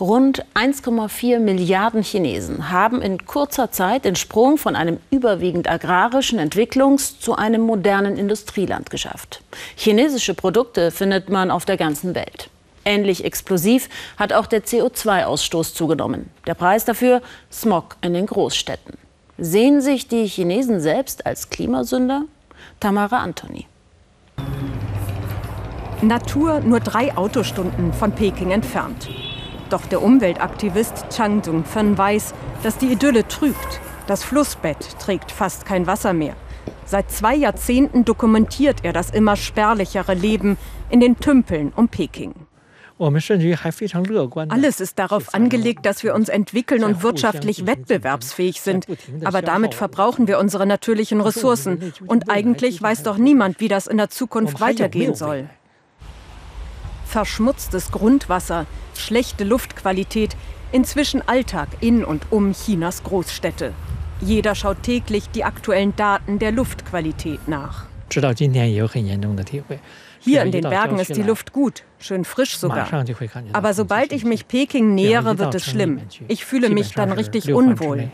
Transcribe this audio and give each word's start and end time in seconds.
Rund 0.00 0.44
1,4 0.54 1.38
Milliarden 1.38 2.02
Chinesen 2.02 2.70
haben 2.70 3.00
in 3.00 3.26
kurzer 3.26 3.70
Zeit 3.70 4.04
den 4.04 4.16
Sprung 4.16 4.58
von 4.58 4.74
einem 4.74 4.98
überwiegend 5.12 5.70
agrarischen 5.70 6.40
Entwicklungs- 6.40 7.20
zu 7.20 7.36
einem 7.36 7.60
modernen 7.60 8.16
Industrieland 8.16 8.90
geschafft. 8.90 9.42
Chinesische 9.76 10.34
Produkte 10.34 10.90
findet 10.90 11.28
man 11.28 11.52
auf 11.52 11.64
der 11.64 11.76
ganzen 11.76 12.16
Welt. 12.16 12.50
Ähnlich 12.84 13.24
explosiv 13.24 13.88
hat 14.16 14.32
auch 14.32 14.46
der 14.46 14.64
CO2-Ausstoß 14.64 15.74
zugenommen. 15.74 16.28
Der 16.48 16.54
Preis 16.54 16.84
dafür 16.84 17.22
Smog 17.52 17.96
in 18.02 18.14
den 18.14 18.26
Großstädten. 18.26 18.98
Sehen 19.38 19.80
sich 19.80 20.08
die 20.08 20.26
Chinesen 20.26 20.80
selbst 20.80 21.24
als 21.24 21.50
Klimasünder? 21.50 22.24
Tamara 22.80 23.18
Antoni. 23.18 23.66
Natur 26.02 26.60
nur 26.60 26.80
drei 26.80 27.16
Autostunden 27.16 27.92
von 27.92 28.10
Peking 28.10 28.50
entfernt. 28.50 29.08
Doch 29.74 29.86
der 29.86 30.02
Umweltaktivist 30.02 31.06
Chang 31.10 31.42
Dongfen 31.42 31.98
weiß, 31.98 32.32
dass 32.62 32.78
die 32.78 32.92
Idylle 32.92 33.26
trügt. 33.26 33.80
Das 34.06 34.22
Flussbett 34.22 35.00
trägt 35.00 35.32
fast 35.32 35.66
kein 35.66 35.88
Wasser 35.88 36.12
mehr. 36.12 36.36
Seit 36.84 37.10
zwei 37.10 37.34
Jahrzehnten 37.34 38.04
dokumentiert 38.04 38.84
er 38.84 38.92
das 38.92 39.10
immer 39.10 39.34
spärlichere 39.34 40.14
Leben 40.14 40.58
in 40.90 41.00
den 41.00 41.18
Tümpeln 41.18 41.72
um 41.74 41.88
Peking. 41.88 42.34
Alles 43.00 44.78
ist 44.78 44.96
darauf 45.00 45.34
angelegt, 45.34 45.84
dass 45.84 46.04
wir 46.04 46.14
uns 46.14 46.28
entwickeln 46.28 46.84
und 46.84 47.02
wirtschaftlich 47.02 47.66
wettbewerbsfähig 47.66 48.60
sind. 48.60 48.86
Aber 49.24 49.42
damit 49.42 49.74
verbrauchen 49.74 50.28
wir 50.28 50.38
unsere 50.38 50.66
natürlichen 50.66 51.20
Ressourcen. 51.20 51.92
Und 52.06 52.30
eigentlich 52.30 52.80
weiß 52.80 53.02
doch 53.02 53.18
niemand, 53.18 53.58
wie 53.58 53.66
das 53.66 53.88
in 53.88 53.96
der 53.96 54.08
Zukunft 54.08 54.60
weitergehen 54.60 55.16
soll. 55.16 55.48
Verschmutztes 57.14 57.92
Grundwasser, 57.92 58.66
schlechte 58.96 59.44
Luftqualität, 59.44 60.36
inzwischen 60.72 61.22
Alltag 61.28 61.68
in 61.78 62.04
und 62.04 62.32
um 62.32 62.52
Chinas 62.52 63.04
Großstädte. 63.04 63.72
Jeder 64.20 64.56
schaut 64.56 64.82
täglich 64.82 65.30
die 65.30 65.44
aktuellen 65.44 65.94
Daten 65.94 66.40
der 66.40 66.50
Luftqualität 66.50 67.46
nach. 67.46 67.84
Hier 70.18 70.42
in 70.42 70.50
den 70.50 70.62
Bergen 70.62 70.98
ist 70.98 71.14
die 71.14 71.22
Luft 71.22 71.52
gut, 71.52 71.84
schön 72.00 72.24
frisch 72.24 72.56
sogar. 72.58 72.88
Aber 73.52 73.74
sobald 73.74 74.10
ich 74.10 74.24
mich 74.24 74.48
Peking 74.48 74.96
nähere, 74.96 75.38
wird 75.38 75.54
es 75.54 75.64
schlimm. 75.64 76.00
Ich 76.26 76.44
fühle 76.44 76.68
mich 76.68 76.94
dann 76.94 77.12
richtig 77.12 77.54
unwohl. 77.54 78.10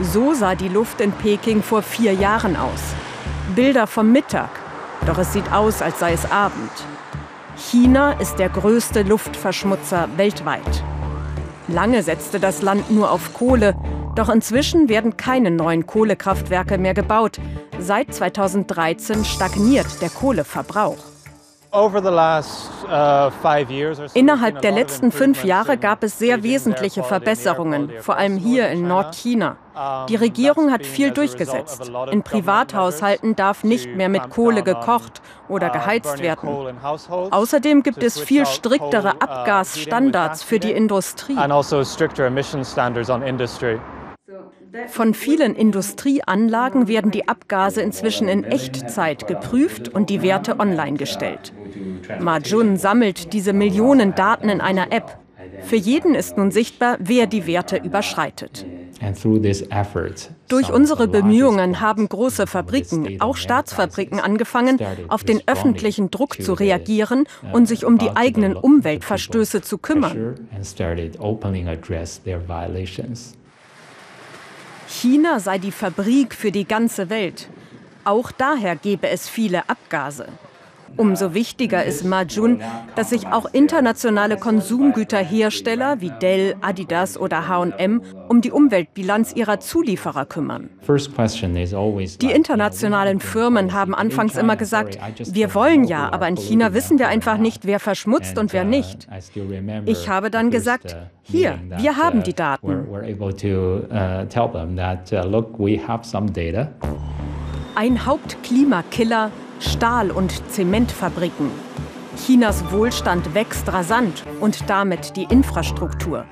So 0.00 0.34
sah 0.34 0.56
die 0.56 0.68
Luft 0.68 1.00
in 1.00 1.12
Peking 1.12 1.62
vor 1.62 1.82
vier 1.82 2.14
Jahren 2.14 2.56
aus. 2.56 2.80
Bilder 3.54 3.86
vom 3.86 4.10
Mittag. 4.10 4.50
Doch 5.06 5.18
es 5.18 5.32
sieht 5.32 5.52
aus, 5.52 5.80
als 5.80 6.00
sei 6.00 6.12
es 6.12 6.28
Abend. 6.30 6.72
China 7.56 8.12
ist 8.12 8.40
der 8.40 8.48
größte 8.48 9.02
Luftverschmutzer 9.02 10.08
weltweit. 10.16 10.84
Lange 11.68 12.02
setzte 12.02 12.40
das 12.40 12.60
Land 12.62 12.90
nur 12.90 13.12
auf 13.12 13.32
Kohle, 13.34 13.76
doch 14.16 14.28
inzwischen 14.28 14.88
werden 14.88 15.16
keine 15.16 15.52
neuen 15.52 15.86
Kohlekraftwerke 15.86 16.76
mehr 16.76 16.94
gebaut. 16.94 17.38
Seit 17.78 18.12
2013 18.12 19.24
stagniert 19.24 20.02
der 20.02 20.10
Kohleverbrauch. 20.10 21.07
Uh, 21.70 23.30
Innerhalb 24.14 24.62
der 24.62 24.72
letzten 24.72 25.12
fünf 25.12 25.44
Jahre 25.44 25.76
gab 25.76 26.02
es 26.02 26.18
sehr 26.18 26.42
wesentliche 26.42 27.02
Verbesserungen, 27.02 27.92
vor 28.00 28.16
allem 28.16 28.38
hier 28.38 28.70
in 28.70 28.88
Nordchina. 28.88 29.56
Die 30.08 30.16
Regierung 30.16 30.72
hat 30.72 30.86
viel 30.86 31.10
durchgesetzt. 31.10 31.92
In 32.10 32.22
Privathaushalten 32.22 33.36
darf 33.36 33.64
nicht 33.64 33.94
mehr 33.94 34.08
mit 34.08 34.30
Kohle 34.30 34.62
gekocht 34.62 35.20
oder 35.48 35.68
uh, 35.68 35.72
geheizt 35.72 36.20
werden. 36.20 36.78
Außerdem 36.82 37.82
gibt 37.82 38.02
es 38.02 38.18
viel 38.18 38.46
striktere 38.46 39.14
uh, 39.16 39.20
Abgasstandards 39.20 40.42
für 40.42 40.58
die 40.58 40.72
Industrie. 40.72 41.36
Von 44.86 45.14
vielen 45.14 45.54
Industrieanlagen 45.54 46.88
werden 46.88 47.10
die 47.10 47.28
Abgase 47.28 47.82
inzwischen 47.82 48.28
in 48.28 48.44
Echtzeit 48.44 49.26
geprüft 49.26 49.88
und 49.88 50.10
die 50.10 50.22
Werte 50.22 50.60
online 50.60 50.96
gestellt. 50.96 51.52
Majun 52.20 52.76
sammelt 52.76 53.32
diese 53.32 53.52
Millionen 53.52 54.14
Daten 54.14 54.48
in 54.48 54.60
einer 54.60 54.92
App. 54.92 55.18
Für 55.62 55.76
jeden 55.76 56.14
ist 56.14 56.36
nun 56.36 56.50
sichtbar, 56.50 56.96
wer 57.00 57.26
die 57.26 57.46
Werte 57.46 57.76
überschreitet. 57.76 58.66
Durch 60.48 60.72
unsere 60.72 61.08
Bemühungen 61.08 61.80
haben 61.80 62.08
große 62.08 62.46
Fabriken, 62.46 63.20
auch 63.20 63.36
Staatsfabriken, 63.36 64.18
angefangen, 64.18 64.78
auf 65.08 65.22
den 65.24 65.40
öffentlichen 65.46 66.10
Druck 66.10 66.42
zu 66.42 66.54
reagieren 66.54 67.26
und 67.52 67.66
sich 67.66 67.84
um 67.84 67.98
die 67.98 68.10
eigenen 68.10 68.56
Umweltverstöße 68.56 69.62
zu 69.62 69.78
kümmern. 69.78 70.34
China 74.88 75.38
sei 75.38 75.58
die 75.58 75.70
Fabrik 75.70 76.34
für 76.34 76.50
die 76.50 76.64
ganze 76.64 77.10
Welt. 77.10 77.48
Auch 78.04 78.32
daher 78.32 78.74
gebe 78.74 79.08
es 79.08 79.28
viele 79.28 79.68
Abgase. 79.68 80.28
Umso 80.96 81.34
wichtiger 81.34 81.84
ist 81.84 82.04
Majun, 82.04 82.60
dass 82.96 83.10
sich 83.10 83.26
auch 83.26 83.46
internationale 83.52 84.36
Konsumgüterhersteller 84.36 86.00
wie 86.00 86.10
Dell, 86.10 86.56
Adidas 86.60 87.18
oder 87.18 87.48
H&M 87.48 88.02
um 88.28 88.40
die 88.40 88.50
Umweltbilanz 88.50 89.32
ihrer 89.34 89.60
Zulieferer 89.60 90.26
kümmern. 90.26 90.70
Die 92.20 92.30
internationalen 92.30 93.20
Firmen 93.20 93.72
haben 93.72 93.94
anfangs 93.94 94.36
immer 94.36 94.56
gesagt, 94.56 94.98
wir 95.32 95.54
wollen 95.54 95.84
ja, 95.84 96.12
aber 96.12 96.28
in 96.28 96.36
China 96.36 96.74
wissen 96.74 96.98
wir 96.98 97.08
einfach 97.08 97.38
nicht, 97.38 97.66
wer 97.66 97.80
verschmutzt 97.80 98.38
und 98.38 98.52
wer 98.52 98.64
nicht. 98.64 99.08
Ich 99.86 100.08
habe 100.08 100.30
dann 100.30 100.50
gesagt, 100.50 100.96
hier, 101.22 101.58
wir 101.76 101.96
haben 101.96 102.22
die 102.22 102.34
Daten. 102.34 102.86
Ein 107.74 108.06
Hauptklimakiller 108.06 109.30
Stahl- 109.60 110.10
und 110.10 110.42
Zementfabriken. 110.50 111.50
Chinas 112.24 112.70
Wohlstand 112.72 113.34
wächst 113.34 113.72
rasant 113.72 114.24
und 114.40 114.68
damit 114.68 115.16
die 115.16 115.24
Infrastruktur. 115.24 116.24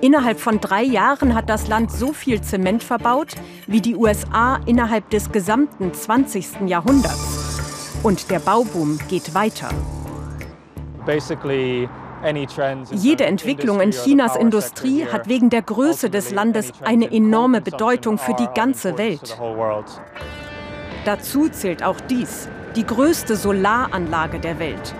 Innerhalb 0.00 0.38
von 0.38 0.60
drei 0.60 0.82
Jahren 0.82 1.34
hat 1.34 1.48
das 1.48 1.68
Land 1.68 1.90
so 1.90 2.12
viel 2.12 2.40
Zement 2.40 2.84
verbaut 2.84 3.34
wie 3.66 3.80
die 3.80 3.96
USA 3.96 4.60
innerhalb 4.66 5.10
des 5.10 5.32
gesamten 5.32 5.92
20. 5.92 6.66
Jahrhunderts. 6.66 8.00
Und 8.02 8.30
der 8.30 8.38
Bauboom 8.38 8.98
geht 9.08 9.34
weiter. 9.34 9.70
Jede 12.92 13.24
Entwicklung 13.24 13.80
in 13.80 13.90
Chinas 13.90 14.36
Industrie 14.36 15.06
hat 15.06 15.28
wegen 15.28 15.50
der 15.50 15.62
Größe 15.62 16.10
des 16.10 16.30
Landes 16.32 16.72
eine 16.84 17.10
enorme 17.12 17.60
Bedeutung 17.60 18.18
für 18.18 18.34
die 18.34 18.48
ganze 18.54 18.98
Welt. 18.98 19.36
Dazu 21.04 21.48
zählt 21.48 21.82
auch 21.82 22.00
dies 22.02 22.48
die 22.78 22.86
größte 22.86 23.34
Solaranlage 23.34 24.38
der 24.38 24.60
Welt. 24.60 24.94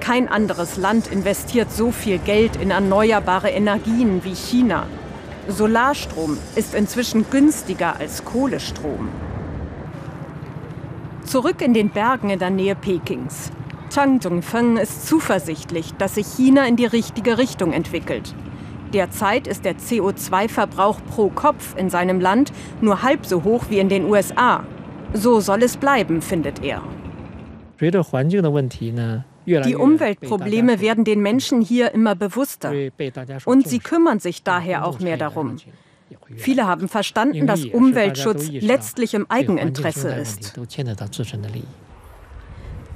Kein 0.00 0.26
anderes 0.26 0.76
Land 0.76 1.06
investiert 1.06 1.70
so 1.70 1.92
viel 1.92 2.18
Geld 2.18 2.56
in 2.56 2.72
erneuerbare 2.72 3.50
Energien 3.50 4.24
wie 4.24 4.34
China. 4.34 4.88
Solarstrom 5.46 6.38
ist 6.56 6.74
inzwischen 6.74 7.30
günstiger 7.30 7.94
als 8.00 8.24
Kohlestrom. 8.24 9.08
Zurück 11.22 11.62
in 11.62 11.72
den 11.72 11.90
Bergen 11.90 12.30
in 12.30 12.40
der 12.40 12.50
Nähe 12.50 12.74
Pekings. 12.74 13.52
Chang 13.90 14.18
Dongfeng 14.18 14.76
ist 14.76 15.06
zuversichtlich, 15.06 15.94
dass 15.98 16.16
sich 16.16 16.26
China 16.26 16.66
in 16.66 16.74
die 16.74 16.86
richtige 16.86 17.38
Richtung 17.38 17.72
entwickelt. 17.72 18.34
Derzeit 18.92 19.46
ist 19.46 19.64
der 19.64 19.76
CO2-Verbrauch 19.76 20.98
pro 21.08 21.28
Kopf 21.28 21.76
in 21.76 21.90
seinem 21.90 22.18
Land 22.18 22.52
nur 22.80 23.04
halb 23.04 23.24
so 23.24 23.44
hoch 23.44 23.66
wie 23.68 23.78
in 23.78 23.88
den 23.88 24.06
USA. 24.06 24.64
So 25.12 25.38
soll 25.38 25.62
es 25.62 25.76
bleiben, 25.76 26.22
findet 26.22 26.64
er. 26.64 26.82
Die 29.46 29.76
Umweltprobleme 29.76 30.80
werden 30.80 31.04
den 31.04 31.20
Menschen 31.20 31.60
hier 31.60 31.92
immer 31.92 32.14
bewusster. 32.14 32.72
Und 33.44 33.66
sie 33.66 33.78
kümmern 33.78 34.20
sich 34.20 34.42
daher 34.42 34.84
auch 34.84 35.00
mehr 35.00 35.16
darum. 35.16 35.56
Viele 36.36 36.66
haben 36.66 36.88
verstanden, 36.88 37.46
dass 37.46 37.64
Umweltschutz 37.64 38.48
letztlich 38.50 39.14
im 39.14 39.30
Eigeninteresse 39.30 40.12
ist. 40.14 40.58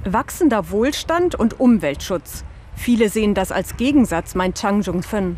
Wachsender 0.03 0.69
Wohlstand 0.69 1.35
und 1.35 1.59
Umweltschutz. 1.59 2.43
Viele 2.75 3.09
sehen 3.09 3.33
das 3.33 3.51
als 3.51 3.77
Gegensatz, 3.77 4.35
meint 4.35 4.57
Chang 4.57 4.81
Jung-fen. 4.81 5.37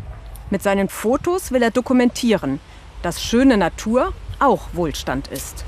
Mit 0.50 0.62
seinen 0.62 0.88
Fotos 0.88 1.52
will 1.52 1.62
er 1.62 1.70
dokumentieren, 1.70 2.60
dass 3.02 3.22
schöne 3.22 3.56
Natur 3.56 4.12
auch 4.40 4.68
Wohlstand 4.72 5.28
ist. 5.28 5.64